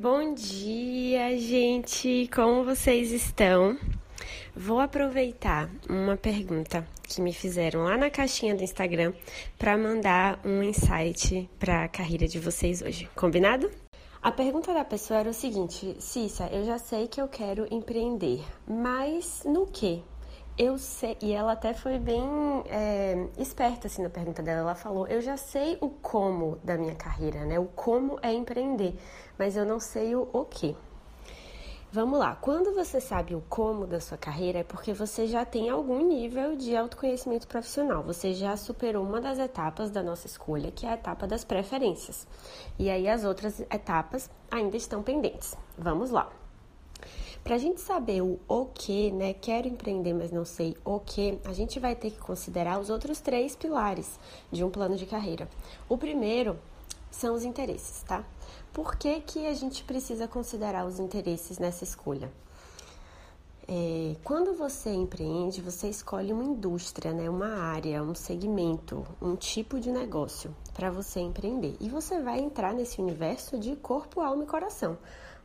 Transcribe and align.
Bom 0.00 0.32
dia, 0.32 1.36
gente! 1.36 2.26
Como 2.34 2.64
vocês 2.64 3.12
estão? 3.12 3.76
Vou 4.56 4.80
aproveitar 4.80 5.68
uma 5.90 6.16
pergunta 6.16 6.88
que 7.02 7.20
me 7.20 7.34
fizeram 7.34 7.82
lá 7.82 7.98
na 7.98 8.08
caixinha 8.08 8.54
do 8.54 8.64
Instagram 8.64 9.12
para 9.58 9.76
mandar 9.76 10.40
um 10.42 10.62
insight 10.62 11.46
para 11.58 11.84
a 11.84 11.88
carreira 11.88 12.26
de 12.26 12.38
vocês 12.38 12.80
hoje. 12.80 13.10
Combinado? 13.14 13.70
A 14.22 14.32
pergunta 14.32 14.72
da 14.72 14.86
pessoa 14.86 15.20
era 15.20 15.28
o 15.28 15.34
seguinte: 15.34 15.94
Cissa, 15.98 16.48
eu 16.50 16.64
já 16.64 16.78
sei 16.78 17.06
que 17.06 17.20
eu 17.20 17.28
quero 17.28 17.68
empreender, 17.70 18.42
mas 18.66 19.42
no 19.44 19.66
que? 19.66 20.02
Eu 20.60 20.76
sei, 20.76 21.16
e 21.22 21.32
ela 21.32 21.52
até 21.52 21.72
foi 21.72 21.98
bem 21.98 22.22
é, 22.66 23.26
esperta 23.38 23.86
assim 23.86 24.02
na 24.02 24.10
pergunta 24.10 24.42
dela. 24.42 24.60
Ela 24.60 24.74
falou: 24.74 25.06
Eu 25.06 25.22
já 25.22 25.34
sei 25.38 25.78
o 25.80 25.88
como 25.88 26.58
da 26.62 26.76
minha 26.76 26.94
carreira, 26.94 27.46
né? 27.46 27.58
O 27.58 27.64
como 27.64 28.18
é 28.20 28.30
empreender, 28.30 28.94
mas 29.38 29.56
eu 29.56 29.64
não 29.64 29.80
sei 29.80 30.14
o 30.14 30.28
o 30.34 30.44
que. 30.44 30.76
Vamos 31.90 32.18
lá, 32.18 32.36
quando 32.36 32.74
você 32.74 33.00
sabe 33.00 33.34
o 33.34 33.42
como 33.48 33.86
da 33.86 34.00
sua 34.00 34.18
carreira 34.18 34.58
é 34.58 34.62
porque 34.62 34.92
você 34.92 35.26
já 35.26 35.46
tem 35.46 35.70
algum 35.70 36.06
nível 36.06 36.54
de 36.54 36.76
autoconhecimento 36.76 37.48
profissional, 37.48 38.02
você 38.02 38.32
já 38.34 38.56
superou 38.56 39.02
uma 39.02 39.20
das 39.20 39.38
etapas 39.38 39.90
da 39.90 40.02
nossa 40.02 40.26
escolha, 40.26 40.70
que 40.70 40.84
é 40.86 40.90
a 40.90 40.94
etapa 40.94 41.26
das 41.26 41.42
preferências. 41.42 42.28
E 42.78 42.90
aí 42.90 43.08
as 43.08 43.24
outras 43.24 43.60
etapas 43.60 44.30
ainda 44.50 44.76
estão 44.76 45.02
pendentes. 45.02 45.56
Vamos 45.76 46.10
lá. 46.10 46.30
Para 47.42 47.54
a 47.54 47.58
gente 47.58 47.80
saber 47.80 48.22
o 48.22 48.38
o 48.48 48.66
que, 48.66 49.10
né? 49.10 49.34
Quero 49.34 49.66
empreender, 49.66 50.12
mas 50.12 50.30
não 50.30 50.44
sei 50.44 50.76
o 50.84 51.00
que, 51.00 51.38
a 51.44 51.52
gente 51.52 51.80
vai 51.80 51.94
ter 51.96 52.10
que 52.10 52.18
considerar 52.18 52.78
os 52.78 52.90
outros 52.90 53.20
três 53.20 53.56
pilares 53.56 54.18
de 54.52 54.62
um 54.62 54.70
plano 54.70 54.96
de 54.96 55.06
carreira. 55.06 55.48
O 55.88 55.96
primeiro 55.96 56.58
são 57.10 57.34
os 57.34 57.44
interesses, 57.44 58.02
tá? 58.02 58.24
Por 58.72 58.96
que, 58.96 59.20
que 59.20 59.46
a 59.46 59.54
gente 59.54 59.82
precisa 59.84 60.28
considerar 60.28 60.86
os 60.86 61.00
interesses 61.00 61.58
nessa 61.58 61.82
escolha? 61.82 62.30
É, 63.72 64.16
quando 64.24 64.52
você 64.52 64.90
empreende, 64.90 65.62
você 65.62 65.88
escolhe 65.88 66.32
uma 66.32 66.42
indústria, 66.42 67.12
né, 67.12 67.30
uma 67.30 67.54
área, 67.56 68.02
um 68.02 68.16
segmento, 68.16 69.06
um 69.22 69.36
tipo 69.36 69.78
de 69.78 69.92
negócio 69.92 70.54
para 70.74 70.90
você 70.90 71.20
empreender. 71.20 71.76
E 71.80 71.88
você 71.88 72.20
vai 72.20 72.40
entrar 72.40 72.74
nesse 72.74 73.00
universo 73.00 73.58
de 73.58 73.76
corpo, 73.76 74.20
alma 74.20 74.42
e 74.42 74.46
coração. 74.46 74.98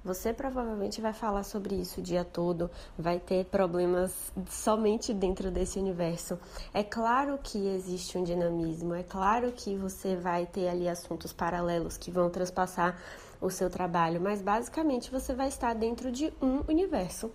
Você 0.05 0.31
provavelmente 0.31 1.01
vai 1.01 1.13
falar 1.13 1.41
sobre 1.41 1.73
isso 1.73 1.99
o 1.99 2.03
dia 2.03 2.23
todo, 2.23 2.69
vai 2.95 3.19
ter 3.19 3.43
problemas 3.45 4.13
somente 4.51 5.11
dentro 5.11 5.49
desse 5.49 5.79
universo. 5.79 6.37
É 6.71 6.83
claro 6.83 7.39
que 7.41 7.57
existe 7.69 8.15
um 8.15 8.23
dinamismo, 8.23 8.93
é 8.93 9.01
claro 9.01 9.51
que 9.51 9.75
você 9.75 10.15
vai 10.15 10.45
ter 10.45 10.67
ali 10.67 10.87
assuntos 10.87 11.33
paralelos 11.33 11.97
que 11.97 12.11
vão 12.11 12.29
transpassar 12.29 13.01
o 13.41 13.49
seu 13.49 13.67
trabalho, 13.67 14.21
mas 14.21 14.43
basicamente 14.43 15.09
você 15.09 15.33
vai 15.33 15.47
estar 15.47 15.73
dentro 15.73 16.11
de 16.11 16.31
um 16.39 16.61
universo. 16.69 17.31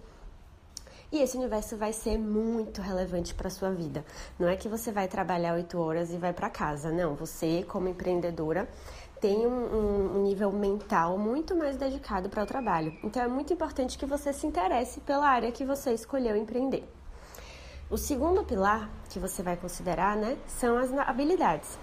E 1.12 1.18
esse 1.18 1.36
universo 1.36 1.76
vai 1.76 1.92
ser 1.92 2.16
muito 2.16 2.80
relevante 2.80 3.34
para 3.34 3.50
sua 3.50 3.72
vida. 3.72 4.04
Não 4.38 4.46
é 4.46 4.54
que 4.54 4.68
você 4.68 4.92
vai 4.92 5.08
trabalhar 5.08 5.54
oito 5.54 5.76
horas 5.76 6.12
e 6.12 6.16
vai 6.16 6.32
para 6.32 6.48
casa, 6.48 6.92
não. 6.92 7.16
Você, 7.16 7.64
como 7.66 7.88
empreendedora, 7.88 8.68
tem 9.20 9.46
um, 9.46 10.16
um, 10.16 10.22
nível 10.22 10.50
mental 10.50 11.18
muito 11.18 11.54
mais 11.54 11.76
dedicado 11.76 12.30
para 12.30 12.42
o 12.42 12.46
trabalho. 12.46 12.96
Então 13.04 13.22
é 13.22 13.28
muito 13.28 13.52
importante 13.52 13.98
que 13.98 14.06
você 14.06 14.32
se 14.32 14.46
interesse 14.46 15.00
pela 15.00 15.28
área 15.28 15.52
que 15.52 15.64
você 15.64 15.92
escolheu 15.92 16.36
empreender. 16.36 16.84
O 17.91 17.98
segundo 17.98 18.44
pilar 18.44 18.88
que 19.10 19.18
você 19.18 19.42
vai 19.42 19.56
considerar, 19.56 20.16
né, 20.16 20.38
são 20.46 20.78
as 20.78 20.92
habilidades. 20.92 21.78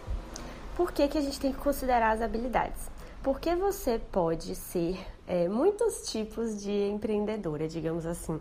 Por 0.75 0.91
que, 0.91 1.07
que 1.07 1.17
a 1.17 1.21
gente 1.21 1.39
tem 1.39 1.51
que 1.51 1.59
considerar 1.59 2.11
as 2.11 2.21
habilidades? 2.21 2.89
Porque 3.21 3.55
você 3.55 3.99
pode 3.99 4.55
ser 4.55 4.97
é, 5.27 5.47
muitos 5.47 6.09
tipos 6.09 6.61
de 6.61 6.89
empreendedora, 6.89 7.67
digamos 7.67 8.05
assim. 8.05 8.39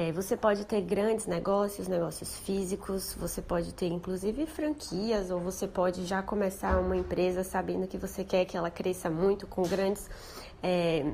É, 0.00 0.12
você 0.12 0.36
pode 0.36 0.64
ter 0.64 0.80
grandes 0.82 1.26
negócios, 1.26 1.88
negócios 1.88 2.38
físicos, 2.38 3.16
você 3.18 3.42
pode 3.42 3.74
ter 3.74 3.88
inclusive 3.88 4.46
franquias, 4.46 5.28
ou 5.28 5.40
você 5.40 5.66
pode 5.66 6.06
já 6.06 6.22
começar 6.22 6.78
uma 6.78 6.96
empresa 6.96 7.42
sabendo 7.42 7.84
que 7.88 7.98
você 7.98 8.22
quer 8.22 8.44
que 8.44 8.56
ela 8.56 8.70
cresça 8.70 9.10
muito 9.10 9.44
com 9.48 9.62
grandes. 9.64 10.08
É, 10.62 11.04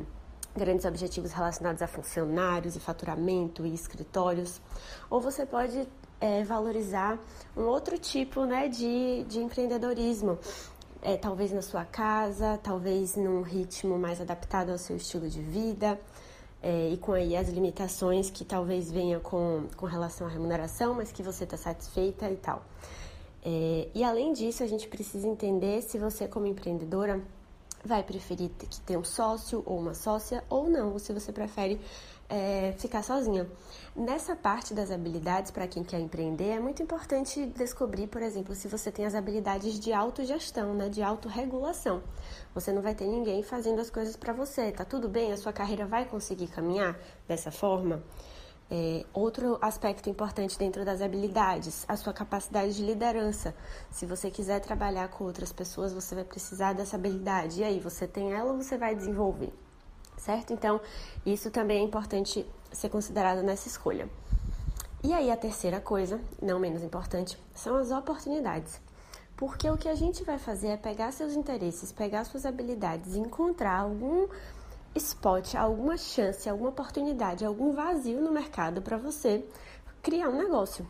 grandes 0.54 0.84
objetivos 0.84 1.32
relacionados 1.32 1.80
a 1.80 1.86
funcionários 1.86 2.76
e 2.76 2.80
faturamento 2.80 3.64
e 3.64 3.72
escritórios, 3.72 4.60
ou 5.08 5.18
você 5.18 5.46
pode 5.46 5.88
é, 6.20 6.44
valorizar 6.44 7.18
um 7.56 7.62
outro 7.62 7.96
tipo 7.98 8.44
né, 8.44 8.68
de, 8.68 9.24
de 9.24 9.40
empreendedorismo, 9.40 10.38
é, 11.00 11.16
talvez 11.16 11.52
na 11.52 11.62
sua 11.62 11.86
casa, 11.86 12.60
talvez 12.62 13.16
num 13.16 13.40
ritmo 13.40 13.98
mais 13.98 14.20
adaptado 14.20 14.70
ao 14.70 14.78
seu 14.78 14.96
estilo 14.96 15.26
de 15.26 15.40
vida, 15.40 15.98
é, 16.64 16.88
e 16.88 16.96
com 16.96 17.12
aí 17.12 17.36
as 17.36 17.50
limitações 17.50 18.30
que 18.30 18.42
talvez 18.42 18.90
venha 18.90 19.20
com, 19.20 19.64
com 19.76 19.84
relação 19.84 20.26
à 20.26 20.30
remuneração, 20.30 20.94
mas 20.94 21.12
que 21.12 21.22
você 21.22 21.44
está 21.44 21.58
satisfeita 21.58 22.30
e 22.30 22.36
tal. 22.36 22.64
É, 23.44 23.88
e 23.94 24.02
além 24.02 24.32
disso, 24.32 24.62
a 24.62 24.66
gente 24.66 24.88
precisa 24.88 25.28
entender 25.28 25.82
se 25.82 25.98
você, 25.98 26.26
como 26.26 26.46
empreendedora, 26.46 27.20
vai 27.84 28.02
preferir 28.02 28.48
que 28.48 28.80
ter 28.80 28.96
um 28.96 29.04
sócio 29.04 29.62
ou 29.66 29.78
uma 29.78 29.92
sócia 29.92 30.42
ou 30.48 30.70
não, 30.70 30.94
ou 30.94 30.98
se 30.98 31.12
você 31.12 31.30
prefere 31.30 31.78
é, 32.28 32.74
ficar 32.78 33.02
sozinha. 33.02 33.48
Nessa 33.94 34.34
parte 34.34 34.74
das 34.74 34.90
habilidades, 34.90 35.50
para 35.50 35.68
quem 35.68 35.84
quer 35.84 36.00
empreender, 36.00 36.50
é 36.50 36.60
muito 36.60 36.82
importante 36.82 37.46
descobrir, 37.46 38.08
por 38.08 38.22
exemplo, 38.22 38.54
se 38.54 38.66
você 38.66 38.90
tem 38.90 39.06
as 39.06 39.14
habilidades 39.14 39.78
de 39.78 39.92
autogestão, 39.92 40.74
né, 40.74 40.88
de 40.88 41.02
autorregulação. 41.02 42.02
Você 42.54 42.72
não 42.72 42.82
vai 42.82 42.94
ter 42.94 43.06
ninguém 43.06 43.42
fazendo 43.42 43.80
as 43.80 43.90
coisas 43.90 44.16
para 44.16 44.32
você, 44.32 44.72
tá 44.72 44.84
tudo 44.84 45.08
bem? 45.08 45.32
A 45.32 45.36
sua 45.36 45.52
carreira 45.52 45.86
vai 45.86 46.04
conseguir 46.04 46.48
caminhar 46.48 46.98
dessa 47.28 47.50
forma? 47.50 48.02
É, 48.70 49.04
outro 49.12 49.58
aspecto 49.60 50.08
importante 50.08 50.58
dentro 50.58 50.84
das 50.84 51.02
habilidades, 51.02 51.84
a 51.86 51.96
sua 51.96 52.12
capacidade 52.12 52.74
de 52.74 52.82
liderança. 52.82 53.54
Se 53.90 54.06
você 54.06 54.30
quiser 54.30 54.60
trabalhar 54.60 55.08
com 55.08 55.24
outras 55.24 55.52
pessoas, 55.52 55.92
você 55.92 56.14
vai 56.14 56.24
precisar 56.24 56.72
dessa 56.72 56.96
habilidade. 56.96 57.60
E 57.60 57.64
aí, 57.64 57.78
você 57.78 58.08
tem 58.08 58.32
ela 58.32 58.52
ou 58.52 58.56
você 58.56 58.78
vai 58.78 58.94
desenvolver? 58.94 59.52
Certo? 60.16 60.52
Então, 60.52 60.80
isso 61.24 61.50
também 61.50 61.78
é 61.78 61.82
importante 61.82 62.46
ser 62.72 62.88
considerado 62.88 63.42
nessa 63.42 63.68
escolha. 63.68 64.08
E 65.02 65.12
aí, 65.12 65.30
a 65.30 65.36
terceira 65.36 65.80
coisa, 65.80 66.20
não 66.40 66.58
menos 66.58 66.82
importante, 66.82 67.38
são 67.54 67.76
as 67.76 67.90
oportunidades. 67.90 68.80
Porque 69.36 69.68
o 69.68 69.76
que 69.76 69.88
a 69.88 69.94
gente 69.94 70.24
vai 70.24 70.38
fazer 70.38 70.68
é 70.68 70.76
pegar 70.76 71.12
seus 71.12 71.34
interesses, 71.34 71.92
pegar 71.92 72.24
suas 72.24 72.46
habilidades, 72.46 73.14
encontrar 73.14 73.80
algum 73.80 74.28
spot, 74.94 75.56
alguma 75.56 75.96
chance, 75.96 76.48
alguma 76.48 76.70
oportunidade, 76.70 77.44
algum 77.44 77.72
vazio 77.72 78.20
no 78.20 78.30
mercado 78.30 78.80
para 78.80 78.96
você 78.96 79.44
criar 80.02 80.28
um 80.28 80.38
negócio. 80.38 80.86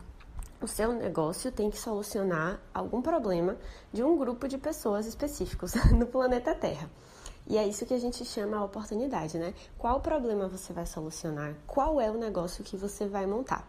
O 0.61 0.67
seu 0.67 0.93
negócio 0.93 1.51
tem 1.51 1.69
que 1.69 1.77
solucionar 1.77 2.59
algum 2.73 3.01
problema 3.01 3.57
de 3.91 4.03
um 4.03 4.17
grupo 4.17 4.47
de 4.47 4.57
pessoas 4.57 5.05
específicos 5.05 5.73
no 5.91 6.05
planeta 6.05 6.55
Terra. 6.55 6.89
E 7.47 7.57
é 7.57 7.67
isso 7.67 7.85
que 7.85 7.93
a 7.93 7.99
gente 7.99 8.25
chama 8.25 8.57
a 8.57 8.63
oportunidade, 8.63 9.37
né? 9.37 9.53
Qual 9.77 9.99
problema 9.99 10.47
você 10.47 10.73
vai 10.73 10.85
solucionar? 10.85 11.53
Qual 11.67 12.01
é 12.01 12.09
o 12.09 12.17
negócio 12.17 12.63
que 12.63 12.75
você 12.75 13.07
vai 13.07 13.27
montar? 13.27 13.67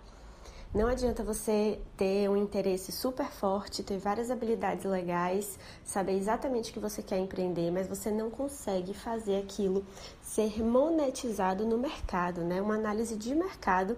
Não 0.75 0.88
adianta 0.88 1.22
você 1.22 1.78
ter 1.97 2.28
um 2.28 2.37
interesse 2.37 2.91
super 2.91 3.26
forte, 3.26 3.82
ter 3.82 3.98
várias 3.98 4.31
habilidades 4.31 4.84
legais, 4.84 5.59
saber 5.84 6.12
exatamente 6.12 6.70
o 6.70 6.75
que 6.75 6.81
você 6.81 7.03
quer 7.03 7.19
empreender, 7.19 7.70
mas 7.70 7.87
você 7.87 8.10
não 8.10 8.31
consegue 8.31 8.92
fazer 8.92 9.37
aquilo 9.37 9.87
ser 10.20 10.62
monetizado 10.62 11.64
no 11.64 11.78
mercado, 11.78 12.43
né? 12.43 12.60
Uma 12.60 12.75
análise 12.75 13.16
de 13.16 13.34
mercado 13.34 13.97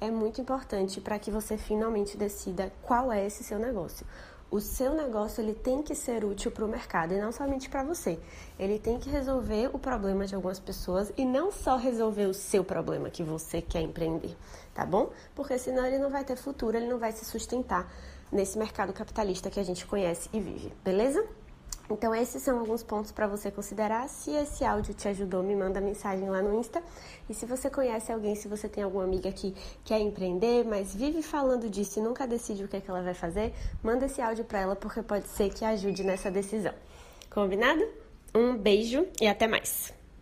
é 0.00 0.10
muito 0.10 0.40
importante 0.40 1.00
para 1.00 1.18
que 1.18 1.30
você 1.30 1.56
finalmente 1.56 2.16
decida 2.16 2.72
qual 2.82 3.12
é 3.12 3.24
esse 3.24 3.44
seu 3.44 3.58
negócio 3.58 4.06
o 4.50 4.60
seu 4.60 4.94
negócio 4.94 5.42
ele 5.42 5.54
tem 5.54 5.82
que 5.82 5.94
ser 5.94 6.24
útil 6.24 6.50
para 6.50 6.64
o 6.64 6.68
mercado 6.68 7.12
e 7.12 7.20
não 7.20 7.32
somente 7.32 7.68
para 7.68 7.82
você. 7.82 8.18
Ele 8.58 8.78
tem 8.78 8.98
que 8.98 9.10
resolver 9.10 9.70
o 9.72 9.78
problema 9.78 10.26
de 10.26 10.34
algumas 10.34 10.60
pessoas 10.60 11.12
e 11.16 11.24
não 11.24 11.50
só 11.50 11.76
resolver 11.76 12.26
o 12.26 12.34
seu 12.34 12.62
problema 12.64 13.10
que 13.10 13.22
você 13.22 13.60
quer 13.60 13.80
empreender, 13.80 14.36
tá 14.74 14.86
bom? 14.86 15.10
Porque 15.34 15.58
senão 15.58 15.84
ele 15.84 15.98
não 15.98 16.10
vai 16.10 16.24
ter 16.24 16.36
futuro, 16.36 16.76
ele 16.76 16.88
não 16.88 16.98
vai 16.98 17.12
se 17.12 17.24
sustentar 17.24 17.90
nesse 18.30 18.58
mercado 18.58 18.92
capitalista 18.92 19.50
que 19.50 19.60
a 19.60 19.64
gente 19.64 19.86
conhece 19.86 20.28
e 20.32 20.40
vive, 20.40 20.72
beleza? 20.84 21.26
Então, 21.90 22.14
esses 22.14 22.42
são 22.42 22.58
alguns 22.58 22.82
pontos 22.82 23.12
para 23.12 23.26
você 23.26 23.50
considerar. 23.50 24.08
Se 24.08 24.30
esse 24.32 24.64
áudio 24.64 24.92
te 24.92 25.08
ajudou, 25.08 25.42
me 25.42 25.54
manda 25.54 25.80
mensagem 25.80 26.28
lá 26.28 26.42
no 26.42 26.58
Insta. 26.58 26.82
E 27.28 27.34
se 27.34 27.46
você 27.46 27.70
conhece 27.70 28.12
alguém, 28.12 28.34
se 28.34 28.48
você 28.48 28.68
tem 28.68 28.82
alguma 28.82 29.04
amiga 29.04 29.30
que 29.30 29.54
quer 29.84 30.00
empreender, 30.00 30.64
mas 30.64 30.94
vive 30.94 31.22
falando 31.22 31.70
disso 31.70 31.98
e 31.98 32.02
nunca 32.02 32.26
decide 32.26 32.64
o 32.64 32.68
que, 32.68 32.76
é 32.76 32.80
que 32.80 32.90
ela 32.90 33.02
vai 33.02 33.14
fazer, 33.14 33.54
manda 33.82 34.06
esse 34.06 34.20
áudio 34.20 34.44
para 34.44 34.60
ela, 34.60 34.76
porque 34.76 35.02
pode 35.02 35.28
ser 35.28 35.52
que 35.52 35.64
ajude 35.64 36.02
nessa 36.02 36.30
decisão. 36.30 36.74
Combinado? 37.30 37.86
Um 38.34 38.56
beijo 38.56 39.06
e 39.20 39.26
até 39.26 39.46
mais! 39.46 39.95